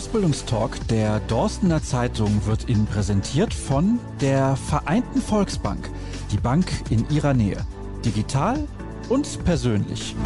[0.00, 5.90] Ausbildungstalk der Dorstener Zeitung wird Ihnen präsentiert von der Vereinten Volksbank,
[6.32, 7.58] die Bank in Ihrer Nähe.
[8.02, 8.66] Digital
[9.10, 10.16] und persönlich.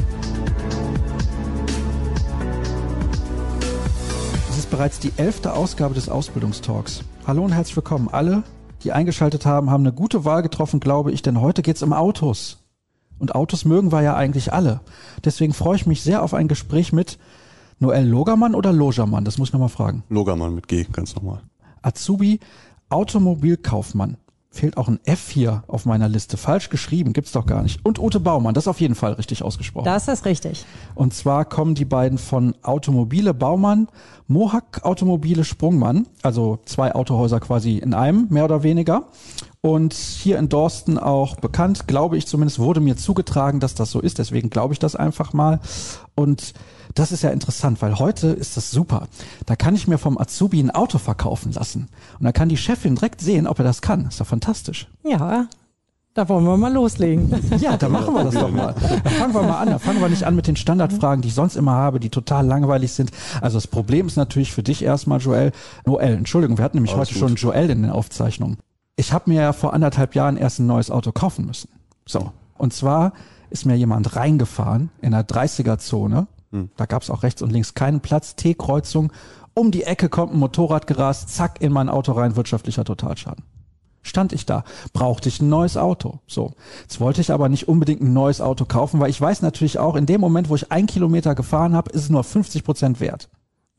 [4.49, 7.03] Es ist bereits die elfte Ausgabe des Ausbildungstalks.
[7.27, 8.09] Hallo und herzlich willkommen.
[8.09, 8.45] Alle,
[8.85, 11.93] die eingeschaltet haben, haben eine gute Wahl getroffen, glaube ich, denn heute geht es um
[11.93, 12.59] Autos.
[13.19, 14.83] Und Autos mögen wir ja eigentlich alle.
[15.25, 17.19] Deswegen freue ich mich sehr auf ein Gespräch mit
[17.79, 19.25] Noel Logermann oder Logermann?
[19.25, 20.05] Das muss ich nochmal fragen.
[20.09, 21.43] Logermann mit G, ganz normal.
[21.83, 22.41] Azubi,
[22.89, 24.17] Automobilkaufmann.
[24.51, 26.37] Fehlt auch ein F hier auf meiner Liste.
[26.37, 27.85] Falsch geschrieben, gibt's doch gar nicht.
[27.85, 29.85] Und Ute Baumann, das ist auf jeden Fall richtig ausgesprochen.
[29.85, 30.65] Das ist richtig.
[30.95, 33.89] Und zwar kommen die beiden von Automobile Baumann,
[34.29, 39.09] Mohak Automobile Sprungmann, also zwei Autohäuser quasi in einem, mehr oder weniger.
[39.61, 43.99] Und hier in Dorsten auch bekannt, glaube ich zumindest, wurde mir zugetragen, dass das so
[44.01, 44.21] ist.
[44.21, 45.59] Deswegen glaube ich das einfach mal.
[46.15, 46.53] Und
[46.95, 49.09] das ist ja interessant, weil heute ist das super.
[49.47, 51.89] Da kann ich mir vom Azubi ein Auto verkaufen lassen.
[52.19, 54.07] Und da kann die Chefin direkt sehen, ob er das kann.
[54.07, 54.89] Ist doch fantastisch.
[55.05, 55.49] Ja,
[56.15, 57.35] da wollen wir mal loslegen.
[57.59, 58.75] Ja, da machen wir das doch mal.
[59.03, 59.71] Da fangen wir mal an.
[59.71, 62.47] Da fangen wir nicht an mit den Standardfragen, die ich sonst immer habe, die total
[62.47, 63.11] langweilig sind.
[63.41, 65.51] Also das Problem ist natürlich für dich erstmal, Joel.
[65.85, 67.29] Noel, Entschuldigung, wir hatten nämlich Alles heute gut.
[67.31, 68.59] schon Joel in den Aufzeichnungen.
[68.95, 71.69] Ich habe mir ja vor anderthalb Jahren erst ein neues Auto kaufen müssen.
[72.07, 72.33] So.
[72.57, 73.13] Und zwar
[73.51, 76.71] ist mir jemand reingefahren in einer 30er-Zone hm.
[76.77, 79.13] Da gab es auch rechts und links keinen Platz, T-Kreuzung.
[79.55, 83.45] Um die Ecke kommt ein Motorrad gerast, zack, in mein Auto rein, wirtschaftlicher Totalschaden.
[84.03, 86.21] Stand ich da, brauchte ich ein neues Auto.
[86.29, 89.81] So, jetzt wollte ich aber nicht unbedingt ein neues Auto kaufen, weil ich weiß natürlich
[89.81, 93.01] auch, in dem Moment, wo ich ein Kilometer gefahren habe, ist es nur 50 Prozent
[93.01, 93.29] wert.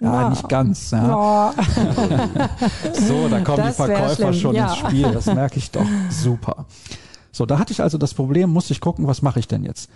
[0.01, 0.91] Ja, ja, nicht ganz.
[0.91, 1.07] Ja.
[1.07, 1.53] Ja.
[2.93, 4.67] so, da kommen das die Verkäufer schon ja.
[4.67, 5.09] ins Spiel.
[5.13, 5.85] Das merke ich doch.
[6.09, 6.65] Super.
[7.35, 9.89] So, da hatte ich also das Problem, musste ich gucken, was mache ich denn jetzt?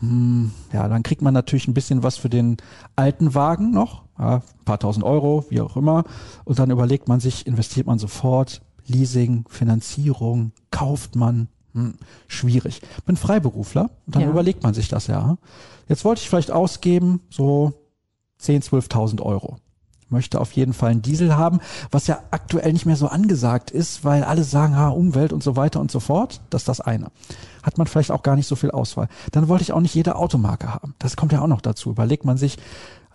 [0.00, 2.56] Hm, ja, dann kriegt man natürlich ein bisschen was für den
[2.96, 6.04] alten Wagen noch, ja, ein paar tausend Euro, wie auch immer.
[6.44, 11.96] Und dann überlegt man sich, investiert man sofort, Leasing, Finanzierung, kauft man, hm,
[12.28, 12.80] schwierig.
[13.04, 14.30] Bin Freiberufler und dann ja.
[14.30, 15.36] überlegt man sich das ja.
[15.90, 17.74] Jetzt wollte ich vielleicht ausgeben, so
[18.38, 19.58] 10, 12.000 Euro
[20.08, 24.04] möchte auf jeden Fall einen Diesel haben, was ja aktuell nicht mehr so angesagt ist,
[24.04, 26.40] weil alle sagen, ha, Umwelt und so weiter und so fort.
[26.50, 27.08] Das ist das eine.
[27.62, 29.08] Hat man vielleicht auch gar nicht so viel Auswahl.
[29.32, 30.94] Dann wollte ich auch nicht jede Automarke haben.
[30.98, 31.90] Das kommt ja auch noch dazu.
[31.90, 32.58] Überlegt man sich,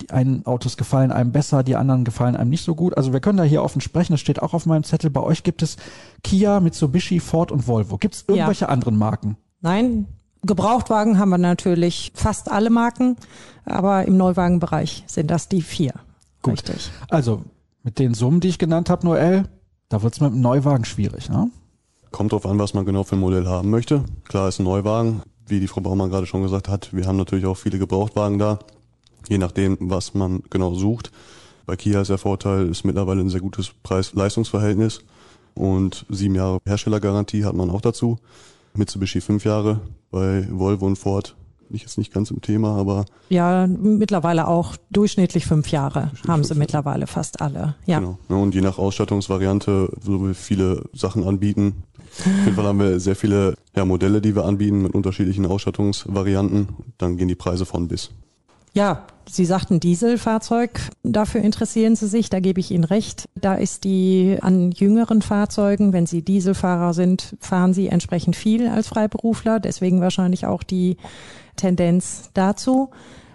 [0.01, 2.97] die einen Autos gefallen einem besser, die anderen gefallen einem nicht so gut.
[2.97, 5.09] Also wir können da hier offen sprechen, das steht auch auf meinem Zettel.
[5.09, 5.77] Bei euch gibt es
[6.23, 7.97] Kia, Mitsubishi, Ford und Volvo.
[7.97, 8.69] Gibt es irgendwelche ja.
[8.69, 9.37] anderen Marken?
[9.61, 10.07] Nein,
[10.43, 13.15] Gebrauchtwagen haben wir natürlich fast alle Marken,
[13.63, 15.93] aber im Neuwagenbereich sind das die vier.
[16.41, 16.53] Gut.
[16.53, 16.91] Richtig.
[17.09, 17.43] Also
[17.83, 19.45] mit den Summen, die ich genannt habe, Noel,
[19.89, 21.51] da wird es mit dem Neuwagen schwierig, ne?
[22.11, 24.03] Kommt drauf an, was man genau für ein Modell haben möchte.
[24.25, 26.93] Klar ist ein Neuwagen, wie die Frau Baumann gerade schon gesagt hat.
[26.93, 28.59] Wir haben natürlich auch viele Gebrauchtwagen da,
[29.29, 31.11] je nachdem, was man genau sucht.
[31.65, 35.01] Bei Kia ist der Vorteil, ist mittlerweile ein sehr gutes Preis-Leistungsverhältnis
[35.53, 38.17] und sieben Jahre Herstellergarantie hat man auch dazu.
[38.73, 39.79] Mitsubishi fünf Jahre,
[40.09, 41.35] bei Volvo und Ford
[41.75, 43.05] ich jetzt nicht ganz im Thema, aber.
[43.29, 47.75] Ja, mittlerweile auch durchschnittlich fünf Jahre haben sie mittlerweile fast alle.
[47.85, 47.99] Ja.
[47.99, 48.17] Genau.
[48.27, 51.83] Und je nach Ausstattungsvariante, so wir viele Sachen anbieten.
[52.19, 56.69] Auf jeden Fall haben wir sehr viele ja, Modelle, die wir anbieten mit unterschiedlichen Ausstattungsvarianten.
[56.97, 58.11] Dann gehen die Preise von bis.
[58.73, 63.25] Ja, Sie sagten Dieselfahrzeug, dafür interessieren Sie sich, da gebe ich Ihnen recht.
[63.35, 68.87] Da ist die an jüngeren Fahrzeugen, wenn Sie Dieselfahrer sind, fahren Sie entsprechend viel als
[68.87, 70.97] Freiberufler, deswegen wahrscheinlich auch die
[71.55, 72.89] Tendenz dazu.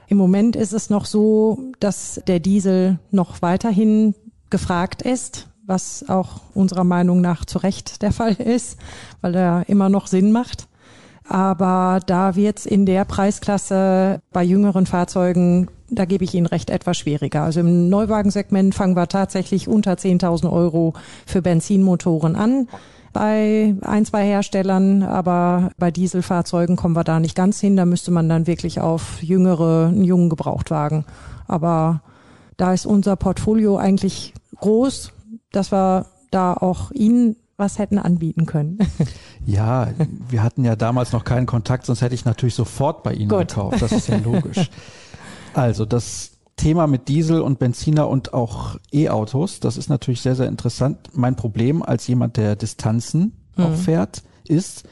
[0.08, 4.14] Im Moment ist es noch so, dass der Diesel noch weiterhin
[4.50, 8.78] gefragt ist, was auch unserer Meinung nach zu Recht der Fall ist,
[9.20, 10.68] weil er immer noch Sinn macht.
[11.28, 16.70] Aber da wird es in der Preisklasse bei jüngeren Fahrzeugen, da gebe ich Ihnen recht,
[16.70, 17.42] etwas schwieriger.
[17.42, 20.94] Also im Neuwagensegment fangen wir tatsächlich unter 10.000 Euro
[21.26, 22.68] für Benzinmotoren an
[23.16, 27.74] bei ein, zwei Herstellern, aber bei Dieselfahrzeugen kommen wir da nicht ganz hin.
[27.74, 31.06] Da müsste man dann wirklich auf jüngere, einen jungen Gebrauchtwagen.
[31.48, 32.02] Aber
[32.58, 35.12] da ist unser Portfolio eigentlich groß,
[35.50, 38.78] dass wir da auch Ihnen was hätten anbieten können.
[39.48, 39.90] Ja,
[40.28, 43.46] wir hatten ja damals noch keinen Kontakt, sonst hätte ich natürlich sofort bei Ihnen Gut.
[43.46, 43.80] gekauft.
[43.80, 44.70] Das ist ja logisch.
[45.54, 50.48] Also das Thema mit Diesel und Benziner und auch E-Autos, das ist natürlich sehr, sehr
[50.48, 51.10] interessant.
[51.12, 53.64] Mein Problem als jemand, der Distanzen mhm.
[53.64, 54.84] auch fährt, ist,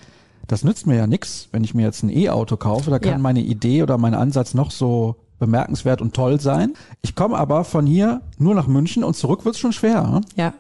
[0.47, 2.91] das nützt mir ja nichts, wenn ich mir jetzt ein E-Auto kaufe.
[2.91, 3.19] Da kann ja.
[3.19, 6.75] meine Idee oder mein Ansatz noch so bemerkenswert und toll sein.
[7.03, 10.21] Ich komme aber von hier nur nach München und zurück wird es schon schwer.
[10.37, 10.55] Ja,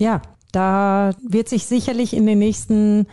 [0.00, 0.22] ja,
[0.52, 3.06] da wird sich sicherlich in den nächsten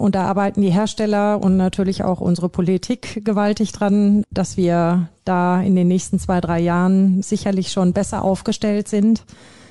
[0.00, 5.60] Und da arbeiten die Hersteller und natürlich auch unsere Politik gewaltig dran, dass wir da
[5.60, 9.26] in den nächsten zwei, drei Jahren sicherlich schon besser aufgestellt sind.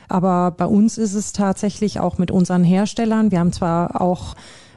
[0.07, 3.31] Aber bei uns ist es tatsächlich auch mit unseren Herstellern.
[3.31, 4.35] Wir haben zwar auch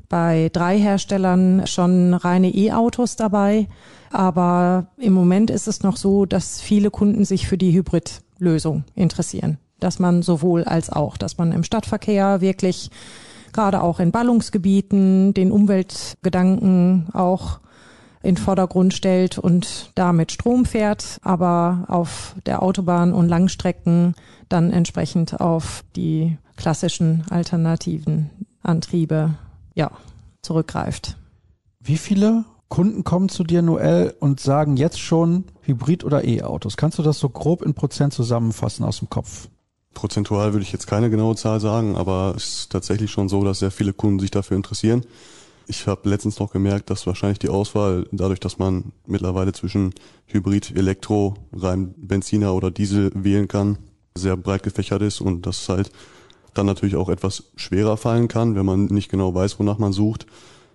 [0.08, 3.69] bei drei Herstellern schon reine E-Autos dabei,
[4.10, 9.58] aber im Moment ist es noch so, dass viele Kunden sich für die Hybridlösung interessieren.
[9.81, 12.90] Dass man sowohl als auch, dass man im Stadtverkehr wirklich
[13.52, 17.60] gerade auch in Ballungsgebieten den Umweltgedanken auch
[18.22, 24.14] in Vordergrund stellt und damit Strom fährt, aber auf der Autobahn und Langstrecken
[24.49, 28.31] dann entsprechend auf die klassischen alternativen
[28.62, 29.34] Antriebe
[29.75, 29.90] ja,
[30.43, 31.16] zurückgreift.
[31.81, 36.76] Wie viele Kunden kommen zu dir, Noel, und sagen jetzt schon Hybrid- oder E-Autos?
[36.76, 39.49] Kannst du das so grob in Prozent zusammenfassen aus dem Kopf?
[39.94, 43.58] Prozentual würde ich jetzt keine genaue Zahl sagen, aber es ist tatsächlich schon so, dass
[43.58, 45.04] sehr viele Kunden sich dafür interessieren.
[45.66, 49.94] Ich habe letztens noch gemerkt, dass wahrscheinlich die Auswahl, dadurch, dass man mittlerweile zwischen
[50.26, 53.78] Hybrid, Elektro, rein Benziner oder Diesel wählen kann,
[54.14, 55.90] sehr breit gefächert ist und das halt
[56.54, 60.26] dann natürlich auch etwas schwerer fallen kann, wenn man nicht genau weiß, wonach man sucht.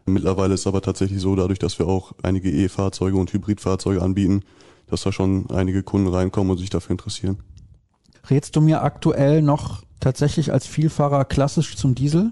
[0.06, 4.44] Mittlerweile ist es aber tatsächlich so, dadurch, dass wir auch einige E-Fahrzeuge und Hybridfahrzeuge anbieten,
[4.88, 7.38] dass da schon einige Kunden reinkommen und sich dafür interessieren.
[8.30, 12.32] Rätst du mir aktuell noch tatsächlich als Vielfahrer klassisch zum Diesel?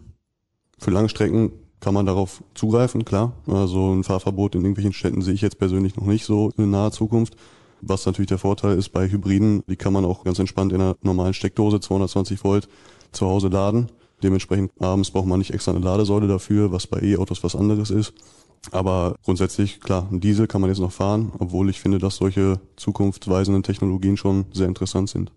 [0.77, 3.33] Für Langstrecken kann man darauf zugreifen, klar.
[3.47, 6.91] Also ein Fahrverbot in irgendwelchen Städten sehe ich jetzt persönlich noch nicht so in naher
[6.91, 7.35] Zukunft.
[7.81, 10.95] Was natürlich der Vorteil ist bei Hybriden, die kann man auch ganz entspannt in einer
[11.01, 12.67] normalen Steckdose 220 Volt
[13.11, 13.91] zu Hause laden.
[14.23, 18.13] Dementsprechend abends braucht man nicht extra eine Ladesäule dafür, was bei E-Autos was anderes ist.
[18.71, 22.59] Aber grundsätzlich, klar, ein Diesel kann man jetzt noch fahren, obwohl ich finde, dass solche
[22.77, 25.31] zukunftsweisenden Technologien schon sehr interessant sind.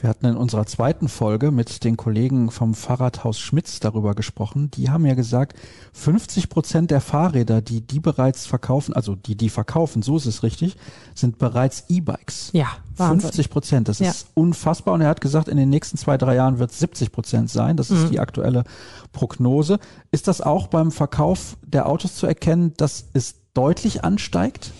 [0.00, 4.70] Wir hatten in unserer zweiten Folge mit den Kollegen vom Fahrradhaus Schmitz darüber gesprochen.
[4.70, 5.58] Die haben ja gesagt,
[5.92, 10.42] 50 Prozent der Fahrräder, die die bereits verkaufen, also die die verkaufen, so ist es
[10.42, 10.76] richtig,
[11.14, 12.50] sind bereits E-Bikes.
[12.54, 13.20] Ja, Wahnsinn.
[13.20, 14.10] 50 Prozent, das ja.
[14.10, 14.94] ist unfassbar.
[14.94, 17.76] Und er hat gesagt, in den nächsten zwei, drei Jahren wird es 70 Prozent sein.
[17.76, 18.10] Das ist mhm.
[18.10, 18.64] die aktuelle
[19.12, 19.78] Prognose.
[20.12, 24.72] Ist das auch beim Verkauf der Autos zu erkennen, dass es deutlich ansteigt?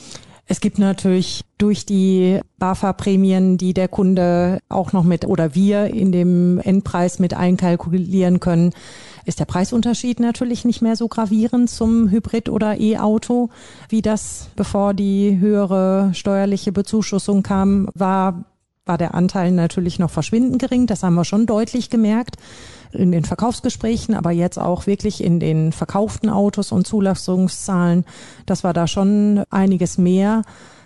[0.51, 6.11] Es gibt natürlich durch die BAFA-Prämien, die der Kunde auch noch mit oder wir in
[6.11, 8.73] dem Endpreis mit einkalkulieren können,
[9.25, 13.51] ist der Preisunterschied natürlich nicht mehr so gravierend zum Hybrid- oder E-Auto,
[13.91, 18.45] wie das, bevor die höhere steuerliche Bezuschussung kam, war,
[18.87, 20.89] war der Anteil natürlich noch verschwindend gering.
[20.89, 22.39] Das haben wir schon deutlich gemerkt
[22.93, 28.05] in den Verkaufsgesprächen, aber jetzt auch wirklich in den verkauften Autos und Zulassungszahlen,
[28.47, 30.43] dass wir da schon einiges mehr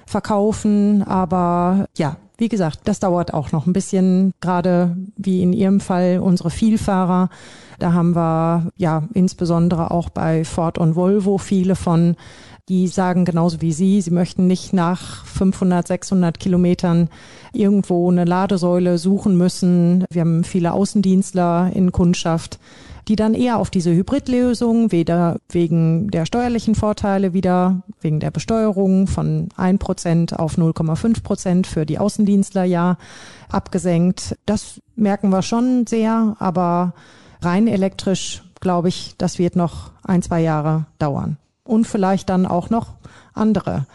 [0.06, 1.02] verkaufen.
[1.02, 6.18] Aber ja, wie gesagt, das dauert auch noch ein bisschen, gerade wie in Ihrem Fall
[6.20, 7.30] unsere Vielfahrer.
[7.78, 12.16] Da haben wir ja insbesondere auch bei Ford und Volvo viele von,
[12.68, 17.10] die sagen genauso wie Sie, sie möchten nicht nach 500, 600 Kilometern
[17.52, 20.04] irgendwo eine Ladesäule suchen müssen.
[20.10, 22.58] Wir haben viele Außendienstler in Kundschaft,
[23.06, 29.08] die dann eher auf diese Hybridlösung, weder wegen der steuerlichen Vorteile wieder, wegen der Besteuerung
[29.08, 32.96] von 1% auf 0,5% für die Außendienstler ja
[33.50, 34.38] abgesenkt.
[34.46, 36.94] Das merken wir schon sehr, aber
[37.42, 42.70] rein elektrisch, glaube ich, das wird noch ein, zwei Jahre dauern und vielleicht dann auch
[42.70, 42.94] noch
[43.32, 43.86] andere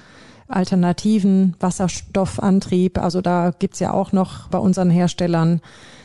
[0.47, 2.97] alternativen Wasserstoffantrieb.
[2.97, 5.61] Also da gibt's ja auch noch bei unseren Herstellern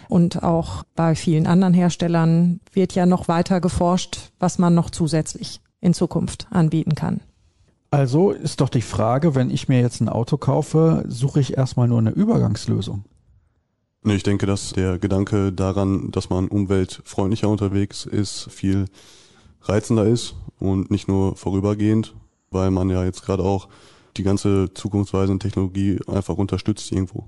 [0.08, 5.60] und auch bei vielen anderen Herstellern wird ja noch weiter geforscht, was man noch zusätzlich
[5.80, 7.20] in Zukunft anbieten kann.
[7.90, 11.88] Also ist doch die Frage, wenn ich mir jetzt ein Auto kaufe, suche ich erstmal
[11.88, 13.04] nur eine Übergangslösung.
[14.04, 18.86] Ich denke, dass der Gedanke daran, dass man umweltfreundlicher unterwegs ist, viel
[19.68, 22.14] reizender ist und nicht nur vorübergehend,
[22.50, 23.68] weil man ja jetzt gerade auch
[24.16, 27.24] die ganze zukunftsweisende Technologie einfach unterstützt irgendwo.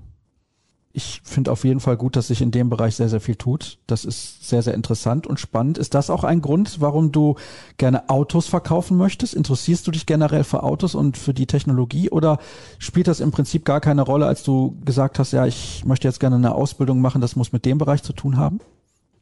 [0.93, 3.77] Ich finde auf jeden Fall gut, dass sich in dem Bereich sehr, sehr viel tut.
[3.85, 5.77] Das ist sehr, sehr interessant und spannend.
[5.77, 7.35] Ist das auch ein Grund, warum du
[7.77, 9.35] gerne Autos verkaufen möchtest?
[9.35, 12.39] Interessierst du dich generell für Autos und für die Technologie oder
[12.79, 16.19] spielt das im Prinzip gar keine Rolle, als du gesagt hast, ja, ich möchte jetzt
[16.19, 18.59] gerne eine Ausbildung machen, das muss mit dem Bereich zu tun haben?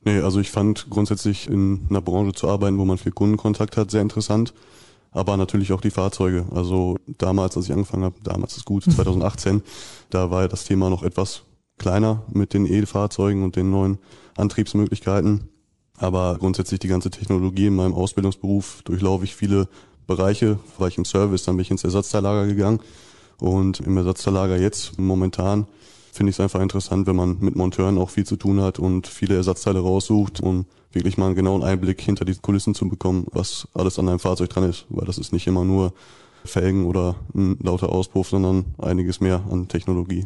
[0.06, 3.90] Nee, also ich fand grundsätzlich in einer Branche zu arbeiten, wo man viel Kundenkontakt hat,
[3.90, 4.54] sehr interessant.
[5.12, 6.46] Aber natürlich auch die Fahrzeuge.
[6.54, 9.64] Also damals, als ich angefangen habe, damals ist gut, 2018,
[10.10, 11.44] da war ja das Thema noch etwas
[11.78, 13.98] kleiner mit den E-Fahrzeugen und den neuen
[14.38, 15.50] Antriebsmöglichkeiten.
[15.98, 19.68] Aber grundsätzlich die ganze Technologie in meinem Ausbildungsberuf durchlaufe ich viele
[20.06, 20.60] Bereiche.
[20.78, 22.80] War ich im Service, dann bin ich ins Ersatzteillager gegangen.
[23.40, 25.66] Und im Ersatzteillager jetzt momentan
[26.16, 29.06] finde ich es einfach interessant, wenn man mit Monteuren auch viel zu tun hat und
[29.06, 33.68] viele Ersatzteile raussucht, um wirklich mal einen genauen Einblick hinter die Kulissen zu bekommen, was
[33.74, 35.94] alles an einem Fahrzeug dran ist, weil das ist nicht immer nur
[36.46, 40.26] Felgen oder ein lauter Auspuff, sondern einiges mehr an Technologie.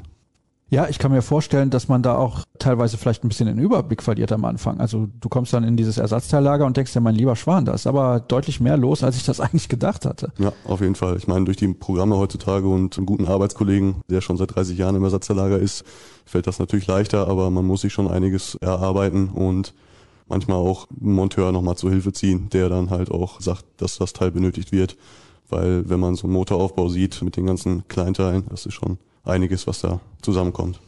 [0.72, 4.04] Ja, ich kann mir vorstellen, dass man da auch teilweise vielleicht ein bisschen den Überblick
[4.04, 4.80] verliert am Anfang.
[4.80, 7.88] Also du kommst dann in dieses Ersatzteillager und denkst ja, mein lieber Schwan, da ist
[7.88, 10.32] aber deutlich mehr los, als ich das eigentlich gedacht hatte.
[10.38, 11.18] Ja, auf jeden Fall.
[11.18, 14.96] Ich meine, durch die Programme heutzutage und einen guten Arbeitskollegen, der schon seit 30 Jahren
[14.96, 15.84] im Ersatzteillager ist,
[16.26, 19.74] fällt das natürlich leichter, aber man muss sich schon einiges erarbeiten und
[20.28, 24.14] manchmal auch einen Monteur nochmal zur Hilfe ziehen, der dann halt auch sagt, dass das
[24.14, 24.96] Teil benötigt wird.
[25.50, 29.68] Weil wenn man so einen Motoraufbau sieht mit den ganzen Kleinteilen, das ist schon einiges,
[29.68, 30.80] was da zusammenkommt.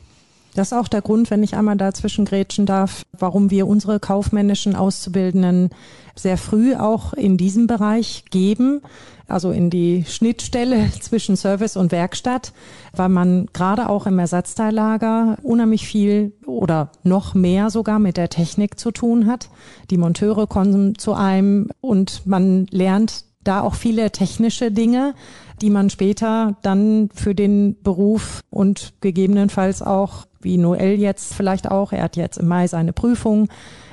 [0.53, 4.75] Das ist auch der Grund, wenn ich einmal dazwischen grätschen darf, warum wir unsere kaufmännischen
[4.75, 5.69] Auszubildenden
[6.15, 8.81] sehr früh auch in diesem Bereich geben,
[9.27, 12.51] also in die Schnittstelle zwischen Service und Werkstatt,
[12.91, 18.77] weil man gerade auch im Ersatzteillager unheimlich viel oder noch mehr sogar mit der Technik
[18.77, 19.49] zu tun hat.
[19.89, 25.13] Die Monteure kommen zu einem und man lernt da auch viele technische Dinge,
[25.61, 31.91] die man später dann für den Beruf und gegebenenfalls auch, wie Noel jetzt vielleicht auch,
[31.91, 33.49] er hat jetzt im Mai seine Prüfung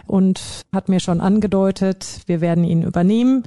[0.06, 0.40] und
[0.72, 3.42] hat mir schon angedeutet, wir werden ihn übernehmen,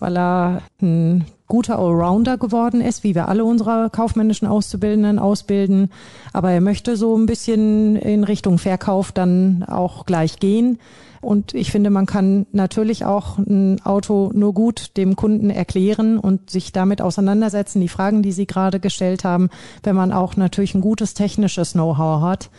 [0.00, 5.90] weil er ein guter Allrounder geworden ist, wie wir alle unsere kaufmännischen Auszubildenden ausbilden.
[6.32, 10.78] Aber er möchte so ein bisschen in Richtung Verkauf dann auch gleich gehen.
[11.20, 16.48] Und ich finde, man kann natürlich auch ein Auto nur gut dem Kunden erklären und
[16.48, 19.50] sich damit auseinandersetzen, die Fragen, die Sie gerade gestellt haben,
[19.82, 22.50] wenn man auch natürlich ein gutes technisches Know-how hat.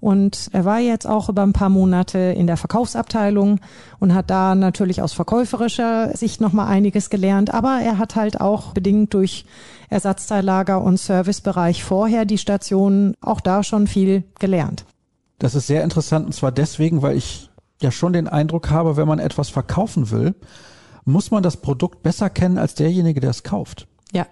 [0.00, 3.60] Und er war jetzt auch über ein paar Monate in der Verkaufsabteilung
[3.98, 7.52] und hat da natürlich aus verkäuferischer Sicht nochmal einiges gelernt.
[7.52, 9.44] Aber er hat halt auch bedingt durch
[9.90, 14.84] Ersatzteillager und Servicebereich vorher die Station auch da schon viel gelernt.
[15.38, 17.49] Das ist sehr interessant und zwar deswegen, weil ich
[17.82, 20.34] ja schon den Eindruck habe, wenn man etwas verkaufen will,
[21.04, 23.86] muss man das Produkt besser kennen als derjenige, der es kauft.
[24.12, 24.26] Ja.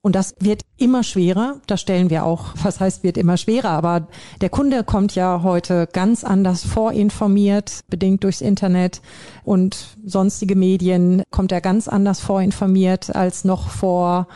[0.00, 1.60] Und das wird immer schwerer.
[1.66, 2.54] Das stellen wir auch.
[2.62, 3.70] Was heißt, wird immer schwerer?
[3.70, 4.08] Aber
[4.40, 9.02] der Kunde kommt ja heute ganz anders vorinformiert, bedingt durchs Internet
[9.44, 14.28] und sonstige Medien, kommt er ganz anders vorinformiert als noch vor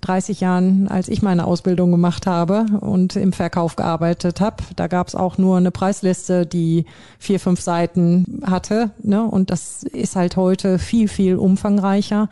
[0.00, 4.62] 30 Jahren, als ich meine Ausbildung gemacht habe und im Verkauf gearbeitet habe.
[4.76, 6.86] Da gab es auch nur eine Preisliste, die
[7.18, 8.90] vier, fünf Seiten hatte.
[9.02, 9.24] Ne?
[9.24, 12.28] Und das ist halt heute viel, viel umfangreicher.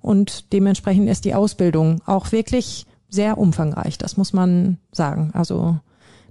[0.00, 3.96] Und dementsprechend ist die Ausbildung auch wirklich sehr umfangreich.
[3.96, 5.30] Das muss man sagen.
[5.32, 5.78] Also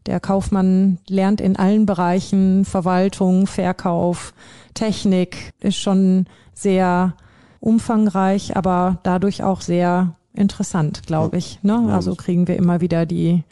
[0.05, 4.33] der Kaufmann lernt in allen Bereichen, Verwaltung, Verkauf,
[4.73, 7.13] Technik, ist schon sehr
[7.59, 11.59] umfangreich, aber dadurch auch sehr interessant, glaube ich.
[11.63, 11.89] Ne?
[11.91, 13.43] Also kriegen wir immer wieder die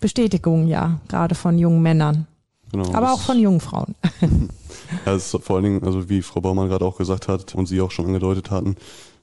[0.00, 2.26] Bestätigung, ja, gerade von jungen Männern.
[2.72, 3.94] Genau, aber auch von jungen Frauen.
[5.06, 7.66] ja, es ist vor allen Dingen, also wie Frau Baumann gerade auch gesagt hat und
[7.66, 8.76] Sie auch schon angedeutet hatten,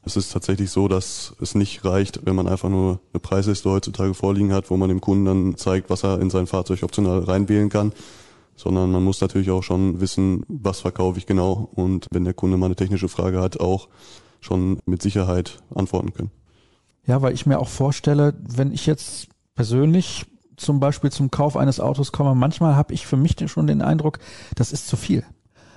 [0.06, 4.14] es ist tatsächlich so, dass es nicht reicht, wenn man einfach nur eine Preisliste heutzutage
[4.14, 7.70] vorliegen hat, wo man dem Kunden dann zeigt, was er in sein Fahrzeug optional reinwählen
[7.70, 7.92] kann,
[8.56, 12.58] sondern man muss natürlich auch schon wissen, was verkaufe ich genau und wenn der Kunde
[12.58, 13.90] mal eine technische Frage hat, auch
[14.40, 16.32] schon mit Sicherheit antworten können.
[17.10, 21.80] Ja, weil ich mir auch vorstelle, wenn ich jetzt persönlich zum Beispiel zum Kauf eines
[21.80, 24.20] Autos komme, manchmal habe ich für mich schon den Eindruck,
[24.54, 25.24] das ist zu viel.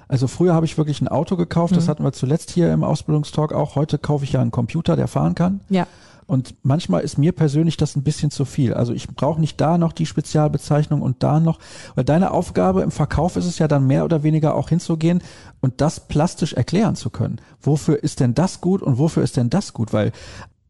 [0.09, 1.89] Also früher habe ich wirklich ein Auto gekauft, das mhm.
[1.89, 3.77] hatten wir zuletzt hier im Ausbildungstalk auch.
[3.77, 5.61] Heute kaufe ich ja einen Computer, der fahren kann.
[5.71, 5.87] Ja.
[6.27, 8.75] Und manchmal ist mir persönlich das ein bisschen zu viel.
[8.75, 11.59] Also ich brauche nicht da noch die Spezialbezeichnung und da noch,
[11.95, 15.23] weil deine Aufgabe im Verkauf ist es ja dann mehr oder weniger auch hinzugehen
[15.61, 17.41] und das plastisch erklären zu können.
[17.61, 19.93] Wofür ist denn das gut und wofür ist denn das gut?
[19.93, 20.13] Weil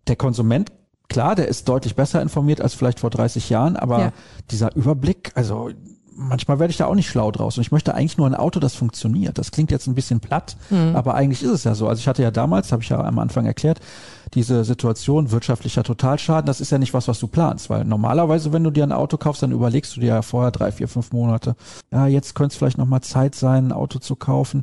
[0.09, 0.73] der Konsument,
[1.09, 4.13] klar, der ist deutlich besser informiert als vielleicht vor 30 Jahren, aber ja.
[4.51, 5.71] dieser Überblick, also
[6.15, 7.57] manchmal werde ich da auch nicht schlau draus.
[7.57, 9.39] Und ich möchte eigentlich nur ein Auto, das funktioniert.
[9.39, 10.95] Das klingt jetzt ein bisschen platt, mhm.
[10.95, 11.89] aber eigentlich ist es ja so.
[11.89, 13.81] Also ich hatte ja damals, habe ich ja am Anfang erklärt,
[14.35, 18.65] diese Situation wirtschaftlicher Totalschaden, das ist ja nicht was, was du planst, weil normalerweise, wenn
[18.65, 21.55] du dir ein Auto kaufst, dann überlegst du dir ja vorher drei, vier, fünf Monate,
[21.91, 24.63] ja, jetzt könnte es vielleicht nochmal Zeit sein, ein Auto zu kaufen.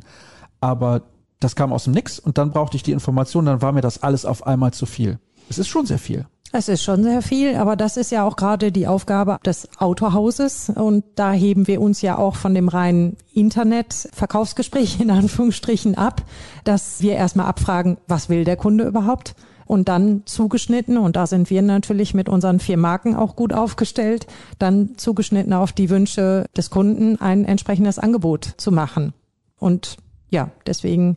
[0.60, 1.02] Aber
[1.38, 4.02] das kam aus dem Nix und dann brauchte ich die Information, dann war mir das
[4.02, 5.18] alles auf einmal zu viel.
[5.50, 6.26] Es ist schon sehr viel.
[6.52, 10.70] Es ist schon sehr viel, aber das ist ja auch gerade die Aufgabe des Autohauses
[10.72, 16.22] und da heben wir uns ja auch von dem reinen Internet-Verkaufsgespräch in Anführungsstrichen ab,
[16.62, 19.34] dass wir erstmal abfragen, was will der Kunde überhaupt?
[19.66, 24.26] Und dann zugeschnitten, und da sind wir natürlich mit unseren vier Marken auch gut aufgestellt,
[24.58, 29.14] dann zugeschnitten auf die Wünsche des Kunden ein entsprechendes Angebot zu machen.
[29.58, 29.96] Und
[30.30, 31.16] ja, deswegen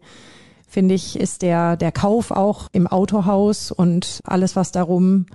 [0.73, 5.27] finde ich, ist der, der Kauf auch im Autohaus und alles, was darum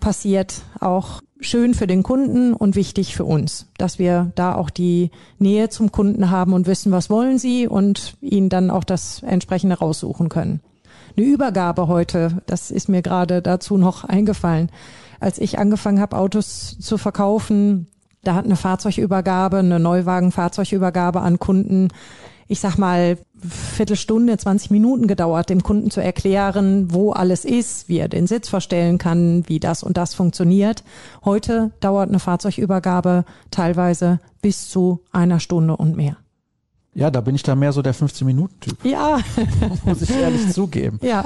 [0.00, 5.12] passiert, auch schön für den Kunden und wichtig für uns, dass wir da auch die
[5.38, 9.78] Nähe zum Kunden haben und wissen, was wollen sie und ihnen dann auch das entsprechende
[9.78, 10.60] raussuchen können.
[11.16, 14.70] Eine Übergabe heute, das ist mir gerade dazu noch eingefallen.
[15.20, 17.86] Als ich angefangen habe, Autos zu verkaufen,
[18.24, 21.88] da hat eine Fahrzeugübergabe, eine Neuwagen-Fahrzeugübergabe an Kunden,
[22.46, 27.98] ich sag mal, Viertelstunde, 20 Minuten gedauert, dem Kunden zu erklären, wo alles ist, wie
[27.98, 30.84] er den Sitz verstellen kann, wie das und das funktioniert.
[31.24, 36.16] Heute dauert eine Fahrzeugübergabe teilweise bis zu einer Stunde und mehr.
[36.94, 38.84] Ja, da bin ich da mehr so der 15-Minuten-Typ.
[38.84, 39.18] Ja.
[39.84, 41.00] Muss ich ehrlich zugeben.
[41.02, 41.24] Ja.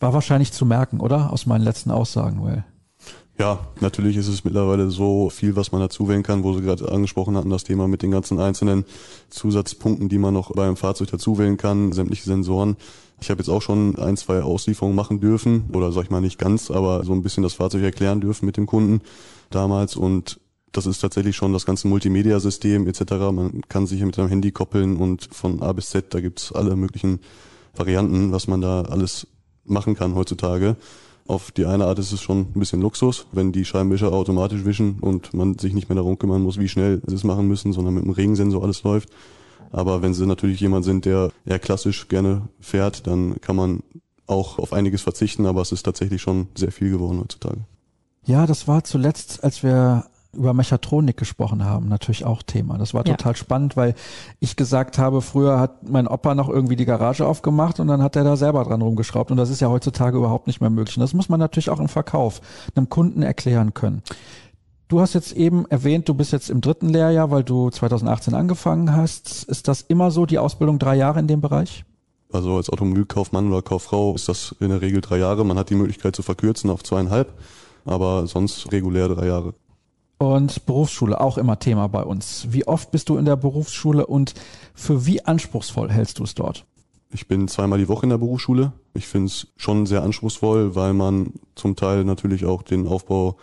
[0.00, 1.32] War wahrscheinlich zu merken, oder?
[1.32, 2.64] Aus meinen letzten Aussagen, Well.
[3.38, 6.90] Ja, natürlich ist es mittlerweile so viel, was man dazu wählen kann, wo Sie gerade
[6.90, 8.84] angesprochen hatten, das Thema mit den ganzen einzelnen
[9.30, 12.76] Zusatzpunkten, die man noch beim Fahrzeug dazu wählen kann, sämtliche Sensoren.
[13.20, 16.38] Ich habe jetzt auch schon ein, zwei Auslieferungen machen dürfen, oder sag ich mal nicht
[16.40, 19.02] ganz, aber so ein bisschen das Fahrzeug erklären dürfen mit dem Kunden
[19.50, 20.40] damals und
[20.72, 23.02] das ist tatsächlich schon das ganze Multimedia-System etc.
[23.32, 26.74] Man kann sich mit seinem Handy koppeln und von A bis Z, da gibt's alle
[26.74, 27.20] möglichen
[27.76, 29.28] Varianten, was man da alles
[29.64, 30.76] machen kann heutzutage.
[31.28, 34.98] Auf die eine Art ist es schon ein bisschen Luxus, wenn die Scheibenwischer automatisch wischen
[34.98, 37.94] und man sich nicht mehr darum kümmern muss, wie schnell sie es machen müssen, sondern
[37.94, 39.10] mit dem Regensensor alles läuft.
[39.70, 43.82] Aber wenn sie natürlich jemand sind, der eher klassisch gerne fährt, dann kann man
[44.26, 47.60] auch auf einiges verzichten, aber es ist tatsächlich schon sehr viel geworden heutzutage.
[48.24, 52.76] Ja, das war zuletzt, als wir über Mechatronik gesprochen haben, natürlich auch Thema.
[52.76, 53.36] Das war total ja.
[53.36, 53.94] spannend, weil
[54.40, 58.14] ich gesagt habe, früher hat mein Opa noch irgendwie die Garage aufgemacht und dann hat
[58.14, 60.96] er da selber dran rumgeschraubt und das ist ja heutzutage überhaupt nicht mehr möglich.
[60.96, 62.40] Und das muss man natürlich auch im Verkauf
[62.74, 64.02] einem Kunden erklären können.
[64.88, 68.94] Du hast jetzt eben erwähnt, du bist jetzt im dritten Lehrjahr, weil du 2018 angefangen
[68.94, 69.44] hast.
[69.44, 71.84] Ist das immer so, die Ausbildung drei Jahre in dem Bereich?
[72.32, 75.44] Also als Automobilkaufmann oder Kauffrau ist das in der Regel drei Jahre.
[75.44, 77.34] Man hat die Möglichkeit zu verkürzen auf zweieinhalb,
[77.84, 79.54] aber sonst regulär drei Jahre.
[80.18, 82.48] Und Berufsschule auch immer Thema bei uns.
[82.50, 84.34] Wie oft bist du in der Berufsschule und
[84.74, 86.66] für wie anspruchsvoll hältst du es dort?
[87.10, 88.72] Ich bin zweimal die Woche in der Berufsschule.
[88.94, 93.36] Ich finde es schon sehr anspruchsvoll, weil man zum Teil natürlich auch den Aufbau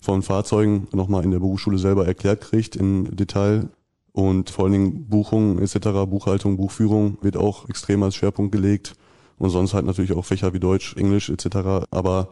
[0.00, 3.68] von Fahrzeugen nochmal in der Berufsschule selber erklärt kriegt im Detail.
[4.12, 8.94] Und vor allen Dingen Buchungen etc., Buchhaltung, Buchführung wird auch extrem als Schwerpunkt gelegt.
[9.38, 11.86] Und sonst halt natürlich auch Fächer wie Deutsch, Englisch etc.
[11.90, 12.28] Aber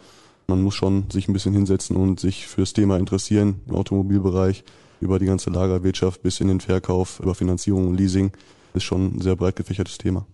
[0.49, 4.65] man muss schon sich ein bisschen hinsetzen und sich fürs Thema interessieren im Automobilbereich,
[5.01, 8.33] über die ganze Lagerwirtschaft bis in den Verkauf, über Finanzierung und Leasing.
[8.75, 10.27] Ist schon ein sehr breit gefächertes Thema.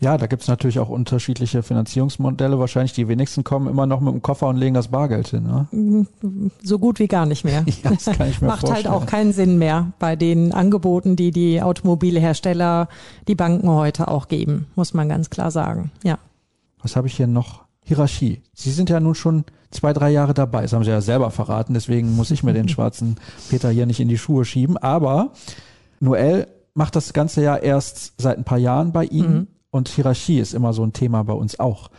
[0.00, 2.58] Ja, da gibt's natürlich auch unterschiedliche Finanzierungsmodelle.
[2.58, 5.42] Wahrscheinlich die wenigsten kommen immer noch mit dem Koffer und legen das Bargeld hin.
[5.42, 6.06] Ne?
[6.62, 7.64] So gut wie gar nicht mehr.
[7.82, 8.92] ja, das kann ich mir Macht vorstellen.
[8.92, 12.88] halt auch keinen Sinn mehr bei den Angeboten, die die Automobilhersteller,
[13.26, 15.90] die Banken heute auch geben, muss man ganz klar sagen.
[16.04, 16.18] Ja.
[16.80, 17.67] Was habe ich hier noch?
[17.88, 18.42] Hierarchie.
[18.52, 20.60] Sie sind ja nun schon zwei, drei Jahre dabei.
[20.60, 23.16] Das haben Sie ja selber verraten, deswegen muss ich mir den schwarzen
[23.48, 24.76] Peter hier nicht in die Schuhe schieben.
[24.76, 25.32] Aber
[25.98, 29.46] Noel macht das ganze ja erst seit ein paar Jahren bei Ihnen mhm.
[29.70, 31.90] und Hierarchie ist immer so ein Thema bei uns auch.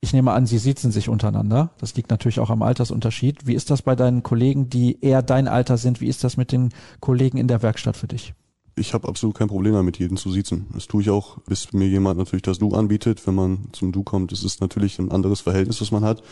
[0.00, 1.70] Ich nehme an, Sie sitzen sich untereinander.
[1.78, 3.46] Das liegt natürlich auch am Altersunterschied.
[3.46, 6.02] Wie ist das bei deinen Kollegen, die eher dein Alter sind?
[6.02, 6.68] Wie ist das mit den
[7.00, 8.34] Kollegen in der Werkstatt für dich?
[8.76, 10.66] Ich habe absolut kein Problem damit, jeden zu siezen.
[10.72, 13.24] Das tue ich auch, bis mir jemand natürlich das Du anbietet.
[13.26, 16.22] Wenn man zum Du kommt, ist es natürlich ein anderes Verhältnis, was man hat.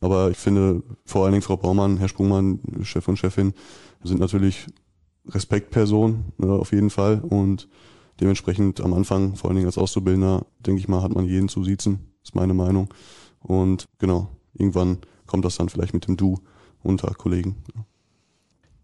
[0.00, 3.52] Aber ich finde, vor allen Dingen Frau Baumann, Herr Sprungmann, Chef und Chefin,
[4.02, 4.66] sind natürlich
[5.28, 7.20] Respektpersonen ne, auf jeden Fall.
[7.20, 7.68] Und
[8.20, 11.62] dementsprechend am Anfang, vor allen Dingen als Auszubildender, denke ich mal, hat man jeden zu
[11.62, 12.88] siezen, ist meine Meinung.
[13.40, 16.38] Und genau, irgendwann kommt das dann vielleicht mit dem Du
[16.82, 17.56] unter Kollegen.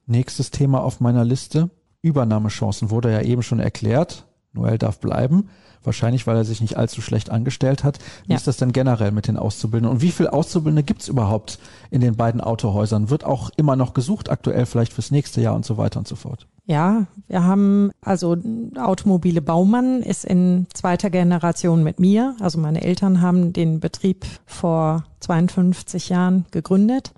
[0.06, 1.70] Nächstes Thema auf meiner Liste
[2.02, 4.26] Übernahmechancen wurde ja eben schon erklärt.
[4.52, 5.48] Noel darf bleiben.
[5.84, 7.98] Wahrscheinlich, weil er sich nicht allzu schlecht angestellt hat.
[8.26, 8.36] Wie ja.
[8.36, 9.96] ist das denn generell mit den Auszubildenden?
[9.96, 11.58] Und wie viele Auszubildende gibt es überhaupt
[11.90, 13.10] in den beiden Autohäusern?
[13.10, 16.16] Wird auch immer noch gesucht, aktuell vielleicht fürs nächste Jahr und so weiter und so
[16.16, 16.46] fort?
[16.66, 18.36] Ja, wir haben, also
[18.76, 22.36] Automobile Baumann ist in zweiter Generation mit mir.
[22.40, 27.12] Also meine Eltern haben den Betrieb vor 52 Jahren gegründet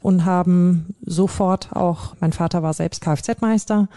[0.00, 3.88] und haben sofort auch, mein Vater war selbst Kfz-Meister,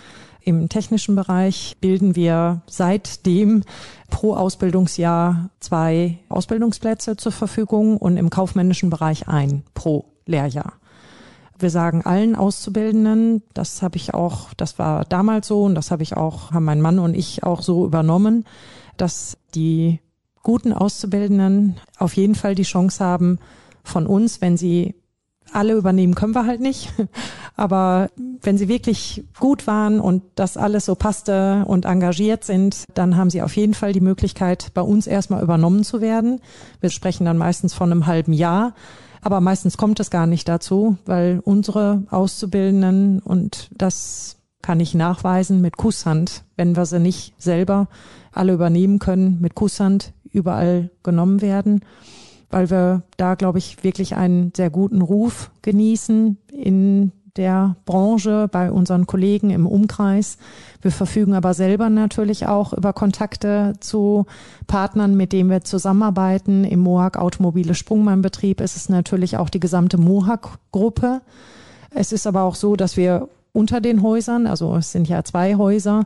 [0.44, 3.64] im technischen Bereich bilden wir seitdem
[4.10, 10.74] pro Ausbildungsjahr zwei Ausbildungsplätze zur Verfügung und im kaufmännischen Bereich ein pro Lehrjahr.
[11.60, 16.02] Wir sagen allen Auszubildenden, das habe ich auch, das war damals so und das habe
[16.02, 18.46] ich auch, haben mein Mann und ich auch so übernommen,
[18.98, 20.00] dass die
[20.42, 23.38] guten Auszubildenden auf jeden Fall die Chance haben,
[23.84, 24.96] von uns, wenn sie
[25.52, 26.94] alle übernehmen können wir halt nicht.
[27.56, 28.10] Aber
[28.42, 33.30] wenn sie wirklich gut waren und das alles so passte und engagiert sind, dann haben
[33.30, 36.40] sie auf jeden Fall die Möglichkeit, bei uns erstmal übernommen zu werden.
[36.80, 38.74] Wir sprechen dann meistens von einem halben Jahr.
[39.22, 45.62] Aber meistens kommt es gar nicht dazu, weil unsere Auszubildenden, und das kann ich nachweisen
[45.62, 47.88] mit Kusshand, wenn wir sie nicht selber
[48.32, 51.82] alle übernehmen können, mit Kusshand überall genommen werden,
[52.52, 58.72] weil wir da, glaube ich, wirklich einen sehr guten Ruf genießen in der Branche, bei
[58.72, 60.38] unseren Kollegen im Umkreis.
[60.82, 64.26] Wir verfügen aber selber natürlich auch über Kontakte zu
[64.68, 66.64] Partnern, mit denen wir zusammenarbeiten.
[66.64, 71.22] Im Mohawk Automobile Sprungmannbetrieb ist es natürlich auch die gesamte Mohawk-Gruppe.
[71.94, 75.56] Es ist aber auch so, dass wir unter den Häusern, also es sind ja zwei
[75.56, 76.06] Häuser,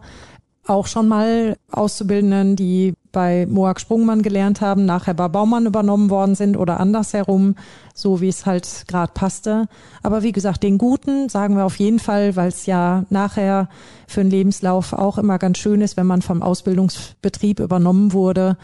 [0.68, 6.36] auch schon mal Auszubildenden, die bei Moak Sprungmann gelernt haben, nachher bei Baumann übernommen worden
[6.36, 7.56] sind oder andersherum,
[7.94, 9.70] so wie es halt gerade passte.
[10.04, 13.70] Aber wie gesagt, den Guten sagen wir auf jeden Fall, weil es ja nachher
[14.06, 18.58] für einen Lebenslauf auch immer ganz schön ist, wenn man vom Ausbildungsbetrieb übernommen wurde,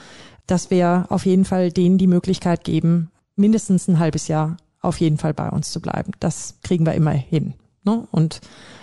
[0.47, 5.17] dass wir auf jeden Fall denen die Möglichkeit geben, mindestens ein halbes Jahr auf jeden
[5.17, 6.11] Fall bei uns zu bleiben.
[6.19, 7.53] Das kriegen wir immer hin.
[7.85, 8.05] Ne?
[8.11, 8.41] Und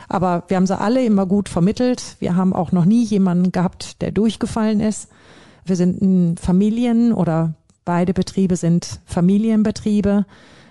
[0.09, 2.16] aber wir haben sie alle immer gut vermittelt.
[2.20, 5.09] Wir haben auch noch nie jemanden gehabt, der durchgefallen ist.
[5.68, 7.52] Wir sind ein Familien oder
[7.85, 10.24] beide Betriebe sind Familienbetriebe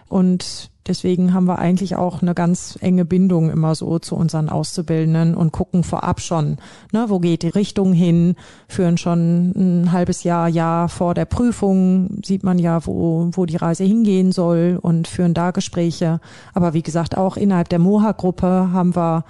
[0.09, 5.35] und deswegen haben wir eigentlich auch eine ganz enge Bindung immer so zu unseren Auszubildenden
[5.35, 6.57] und gucken vorab schon,
[6.91, 8.35] ne, wo geht die Richtung hin,
[8.67, 13.57] führen schon ein halbes Jahr, Jahr vor der Prüfung, sieht man ja, wo, wo die
[13.57, 16.19] Reise hingehen soll und führen da Gespräche.
[16.55, 19.25] Aber wie gesagt, auch innerhalb der Moha-Gruppe haben wir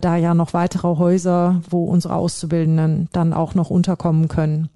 [0.00, 4.70] da ja noch weitere Häuser, wo unsere Auszubildenden dann auch noch unterkommen können.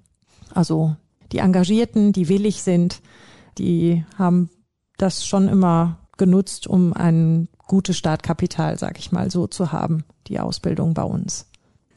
[0.55, 0.95] Also
[1.31, 3.01] die Engagierten, die willig sind,
[3.57, 4.49] die haben
[4.97, 10.39] das schon immer genutzt, um ein gutes Startkapital, sag ich mal, so zu haben, die
[10.39, 11.47] Ausbildung bei uns.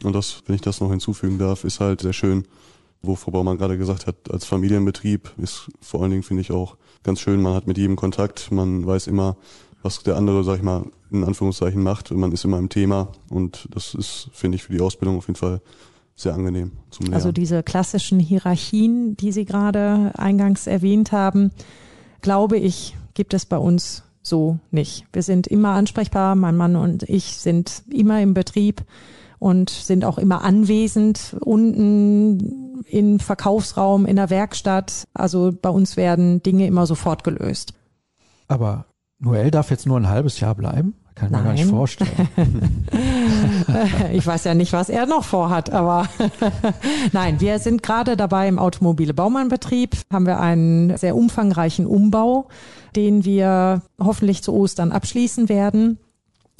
[0.03, 2.45] Und das, wenn ich das noch hinzufügen darf, ist halt sehr schön,
[3.03, 6.77] wo Frau Baumann gerade gesagt hat, als Familienbetrieb ist vor allen Dingen, finde ich auch
[7.03, 9.37] ganz schön, man hat mit jedem Kontakt, man weiß immer,
[9.83, 13.69] was der andere, sag ich mal, in Anführungszeichen macht, man ist immer im Thema und
[13.71, 15.61] das ist, finde ich, für die Ausbildung auf jeden Fall
[16.19, 17.15] sehr angenehm zum Lernen.
[17.15, 21.51] Also diese klassischen Hierarchien, die Sie gerade eingangs erwähnt haben,
[22.21, 25.07] glaube ich, gibt es bei uns so nicht.
[25.13, 28.85] Wir sind immer ansprechbar, mein Mann und ich sind immer im Betrieb
[29.39, 35.07] und sind auch immer anwesend unten im Verkaufsraum, in der Werkstatt.
[35.15, 37.75] Also bei uns werden Dinge immer sofort gelöst.
[38.49, 38.87] Aber
[39.19, 40.95] Noel darf jetzt nur ein halbes Jahr bleiben?
[41.19, 42.11] Kann ich mir gar nicht vorstellen.
[44.13, 46.09] ich weiß ja nicht, was er noch vorhat, aber
[47.13, 52.47] nein, wir sind gerade dabei im Automobile Baumannbetrieb, haben wir einen sehr umfangreichen Umbau,
[52.95, 55.99] den wir hoffentlich zu Ostern abschließen werden.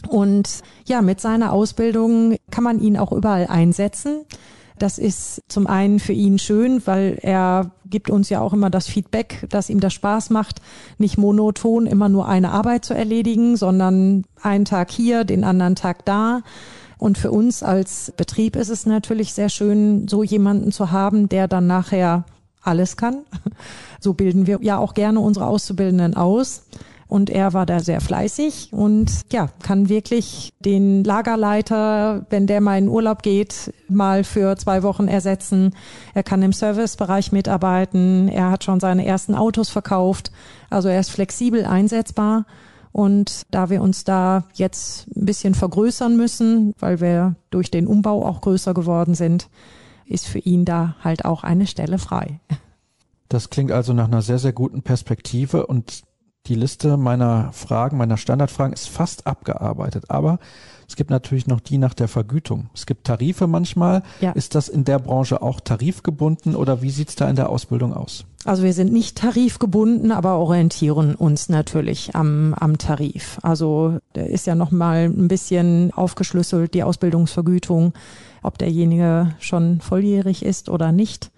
[0.09, 4.25] Und ja, mit seiner Ausbildung kann man ihn auch überall einsetzen.
[4.79, 8.87] Das ist zum einen für ihn schön, weil er gibt uns ja auch immer das
[8.87, 10.61] Feedback, dass ihm das Spaß macht,
[10.99, 16.05] nicht monoton immer nur eine Arbeit zu erledigen, sondern einen Tag hier, den anderen Tag
[16.05, 16.43] da.
[16.99, 21.49] Und für uns als Betrieb ist es natürlich sehr schön, so jemanden zu haben, der
[21.49, 22.25] dann nachher
[22.63, 23.19] alles kann.
[24.01, 26.63] So bilden wir ja auch gerne unsere Auszubildenden aus.
[27.09, 32.77] Und er war da sehr fleißig und ja, kann wirklich den Lagerleiter, wenn der mal
[32.77, 35.75] in Urlaub geht, mal für zwei Wochen ersetzen.
[36.13, 38.29] Er kann im Servicebereich mitarbeiten.
[38.29, 40.31] Er hat schon seine ersten Autos verkauft.
[40.69, 42.45] Also er ist flexibel einsetzbar.
[42.93, 48.27] Und da wir uns da jetzt ein bisschen vergrößern müssen, weil wir durch den Umbau
[48.27, 49.49] auch größer geworden sind,
[50.05, 52.41] ist für ihn da halt auch eine Stelle frei.
[53.29, 56.03] Das klingt also nach einer sehr, sehr guten Perspektive und
[56.49, 60.05] die Liste meiner Fragen, meiner Standardfragen ist fast abgearbeitet.
[60.09, 60.39] Aber
[60.89, 62.71] es gibt natürlich noch die nach der Vergütung.
[62.75, 64.03] Es gibt Tarife manchmal.
[64.21, 64.33] Ja.
[64.33, 68.25] Ist das in der Branche auch tarifgebunden oder wie sieht's da in der Ausbildung aus?
[68.45, 73.39] Also wir sind nicht tarifgebunden, aber orientieren uns natürlich am, am Tarif.
[73.43, 77.93] Also da ist ja nochmal ein bisschen aufgeschlüsselt, die Ausbildungsvergütung,
[78.43, 81.31] ob derjenige schon volljährig ist oder nicht.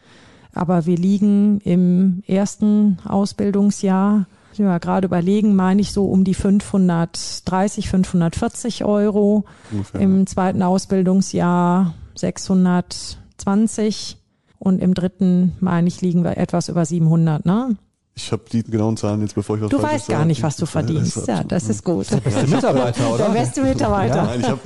[0.55, 4.27] Aber wir liegen im ersten Ausbildungsjahr
[4.59, 9.45] ja gerade überlegen, meine ich so um die 530, 540 Euro.
[9.71, 10.01] Ungefähr.
[10.01, 14.17] Im zweiten Ausbildungsjahr 620
[14.59, 17.77] und im dritten, meine ich, liegen wir etwas über 700, ne?
[18.15, 20.67] Ich habe die genauen Zahlen jetzt, bevor ich was Du weißt gar nicht, was du
[20.67, 21.27] verdienst.
[21.27, 22.11] Ja, das ist gut.
[22.11, 23.25] Der beste Mitarbeiter, oder?
[23.25, 24.17] Der beste Mitarbeiter.
[24.17, 24.59] Ja, nein, ich hab,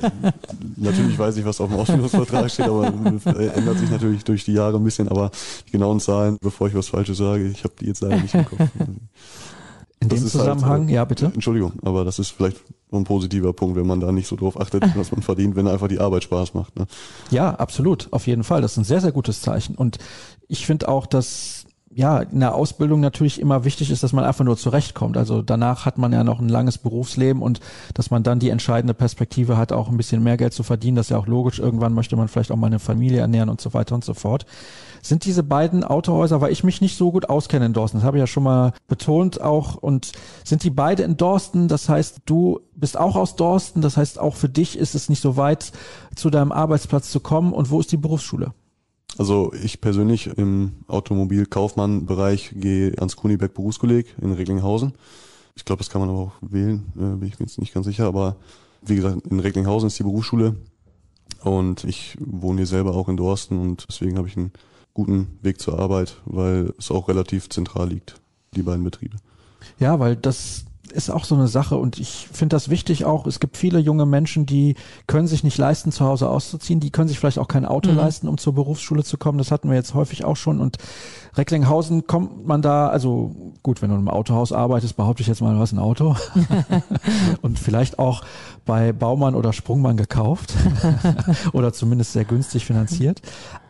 [0.75, 4.77] natürlich weiß ich, was auf dem Ausbildungsvertrag steht, aber ändert sich natürlich durch die Jahre
[4.77, 5.07] ein bisschen.
[5.07, 5.31] Aber
[5.67, 8.45] die genauen Zahlen, bevor ich was Falsches sage, ich habe die jetzt leider nicht im
[8.45, 8.59] Kopf.
[10.05, 11.25] In das dem halt, Zusammenhang, halt, ja bitte.
[11.33, 12.57] Entschuldigung, aber das ist vielleicht
[12.91, 15.87] ein positiver Punkt, wenn man da nicht so drauf achtet, was man verdient, wenn einfach
[15.87, 16.77] die Arbeit Spaß macht.
[16.77, 16.85] Ne?
[17.31, 18.61] Ja, absolut, auf jeden Fall.
[18.61, 19.75] Das ist ein sehr, sehr gutes Zeichen.
[19.75, 19.97] Und
[20.47, 21.64] ich finde auch, dass
[21.97, 25.15] ja, in der Ausbildung natürlich immer wichtig ist, dass man einfach nur zurechtkommt.
[25.15, 27.61] Also danach hat man ja noch ein langes Berufsleben und
[27.93, 30.97] dass man dann die entscheidende Perspektive hat, auch ein bisschen mehr Geld zu verdienen.
[30.97, 31.59] Das ist ja auch logisch.
[31.59, 34.45] Irgendwann möchte man vielleicht auch mal eine Familie ernähren und so weiter und so fort.
[35.01, 38.17] Sind diese beiden Autohäuser, weil ich mich nicht so gut auskenne in Dorsten, das habe
[38.17, 40.11] ich ja schon mal betont auch, und
[40.43, 41.69] sind die beide in Dorsten?
[41.69, 45.21] Das heißt, du bist auch aus Dorsten, das heißt, auch für dich ist es nicht
[45.21, 45.71] so weit,
[46.15, 47.53] zu deinem Arbeitsplatz zu kommen.
[47.53, 48.51] Und wo ist die Berufsschule?
[49.17, 54.93] Also ich persönlich im Automobilkaufmann-Bereich gehe ans Kuniberg Berufskolleg in Recklinghausen.
[55.55, 57.85] Ich glaube, das kann man aber auch wählen, äh, bin ich mir jetzt nicht ganz
[57.85, 58.05] sicher.
[58.05, 58.35] Aber
[58.81, 60.57] wie gesagt, in Recklinghausen ist die Berufsschule
[61.43, 64.51] und ich wohne hier selber auch in Dorsten und deswegen habe ich einen
[64.93, 68.15] guten Weg zur Arbeit, weil es auch relativ zentral liegt,
[68.55, 69.17] die beiden Betriebe.
[69.79, 73.25] Ja, weil das ist auch so eine Sache und ich finde das wichtig auch.
[73.27, 74.75] Es gibt viele junge Menschen, die
[75.07, 76.79] können sich nicht leisten, zu Hause auszuziehen.
[76.79, 77.97] Die können sich vielleicht auch kein Auto mhm.
[77.97, 79.37] leisten, um zur Berufsschule zu kommen.
[79.37, 80.59] Das hatten wir jetzt häufig auch schon.
[80.59, 80.77] Und
[81.35, 85.53] Recklinghausen kommt man da, also gut, wenn du im Autohaus arbeitest, behaupte ich jetzt mal,
[85.53, 86.15] du hast ein Auto.
[87.41, 88.23] und vielleicht auch
[88.65, 90.53] bei Baumann oder Sprungmann gekauft.
[91.53, 93.21] oder zumindest sehr günstig finanziert.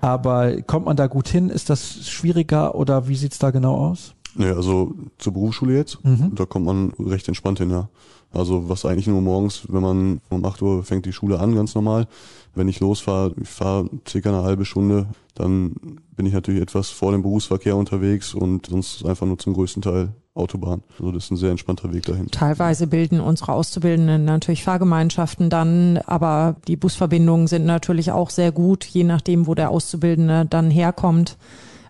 [0.02, 1.50] Aber kommt man da gut hin?
[1.50, 4.16] Ist das schwieriger oder wie sieht's da genau aus?
[4.36, 6.32] Nee, also zur Berufsschule jetzt, mhm.
[6.36, 7.90] da kommt man recht entspannt hin, ja.
[8.34, 11.74] Also was eigentlich nur morgens, wenn man um 8 Uhr fängt die Schule an, ganz
[11.74, 12.08] normal.
[12.54, 15.76] Wenn ich losfahre, ich fahre circa eine halbe Stunde, dann
[16.16, 20.14] bin ich natürlich etwas vor dem Berufsverkehr unterwegs und sonst einfach nur zum größten Teil
[20.34, 20.84] Autobahn.
[21.00, 22.28] Also das ist ein sehr entspannter Weg dahin.
[22.28, 28.84] Teilweise bilden unsere Auszubildenden natürlich Fahrgemeinschaften dann, aber die Busverbindungen sind natürlich auch sehr gut,
[28.84, 31.38] je nachdem, wo der Auszubildende dann herkommt.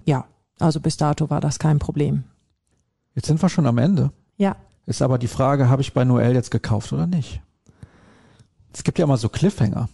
[0.06, 0.26] Ja,
[0.60, 2.24] also bis dato war das kein Problem.
[3.16, 4.12] Jetzt sind wir schon am Ende.
[4.38, 4.56] Ja.
[4.86, 7.42] Ist aber die Frage, habe ich bei Noel jetzt gekauft oder nicht?
[8.74, 9.90] Es gibt ja immer so Cliffhanger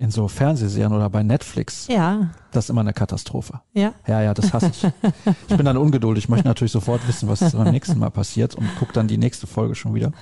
[0.00, 1.88] in so Fernsehserien oder bei Netflix.
[1.88, 2.30] Ja.
[2.52, 3.60] Das ist immer eine Katastrophe.
[3.72, 3.94] Ja.
[4.06, 4.84] Ja, ja, das hasse ich.
[5.48, 6.24] Ich bin dann ungeduldig.
[6.24, 9.46] Ich möchte natürlich sofort wissen, was beim nächsten Mal passiert und gucke dann die nächste
[9.46, 10.12] Folge schon wieder.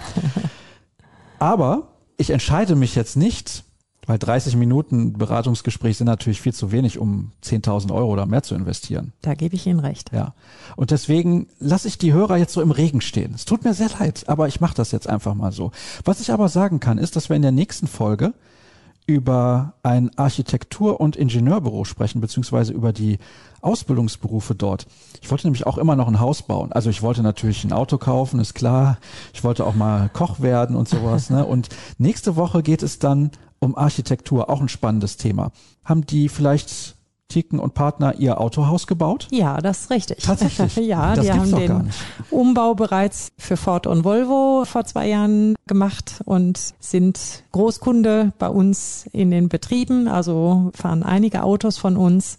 [1.39, 3.65] Aber ich entscheide mich jetzt nicht
[4.07, 8.55] weil 30 Minuten Beratungsgespräch sind natürlich viel zu wenig, um 10.000 Euro oder mehr zu
[8.55, 9.13] investieren.
[9.23, 10.13] Da gebe ich Ihnen recht.
[10.13, 10.35] Ja.
[10.77, 13.35] Und deswegen lasse ich die Hörer jetzt so im Regen stehen.
[13.35, 15.73] Es tut mir sehr leid, aber ich mache das jetzt einfach mal so.
[16.05, 18.33] Was ich aber sagen kann, ist, dass wir in der nächsten Folge
[19.07, 23.19] über ein Architektur- und Ingenieurbüro sprechen, beziehungsweise über die
[23.61, 24.87] Ausbildungsberufe dort.
[25.23, 26.73] Ich wollte nämlich auch immer noch ein Haus bauen.
[26.73, 28.99] Also ich wollte natürlich ein Auto kaufen, ist klar.
[29.33, 31.31] Ich wollte auch mal Koch werden und sowas.
[31.31, 31.47] Ne?
[31.47, 35.51] Und nächste Woche geht es dann um Architektur, auch ein spannendes Thema.
[35.85, 36.97] Haben die vielleicht
[37.29, 39.27] Tiken und Partner ihr Autohaus gebaut?
[39.31, 40.23] Ja, das ist richtig.
[40.23, 40.77] Tatsächlich.
[40.87, 41.91] ja, das die haben den
[42.31, 49.07] Umbau bereits für Ford und Volvo vor zwei Jahren gemacht und sind Großkunde bei uns
[49.13, 50.09] in den Betrieben.
[50.09, 52.39] Also fahren einige Autos von uns.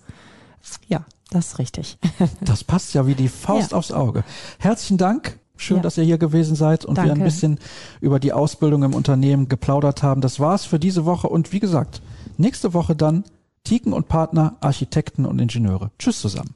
[0.88, 1.98] Ja, das ist richtig.
[2.42, 3.78] das passt ja wie die Faust ja.
[3.78, 4.24] aufs Auge.
[4.60, 5.84] Herzlichen Dank Schön, ja.
[5.84, 7.12] dass ihr hier gewesen seid und Danke.
[7.12, 7.60] wir ein bisschen
[8.00, 10.22] über die Ausbildung im Unternehmen geplaudert haben.
[10.22, 12.02] Das war's für diese Woche und wie gesagt,
[12.38, 13.24] nächste Woche dann
[13.64, 15.92] Tiken und Partner, Architekten und Ingenieure.
[16.00, 16.56] Tschüss zusammen.